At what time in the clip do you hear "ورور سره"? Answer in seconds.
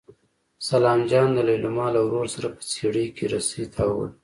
2.05-2.47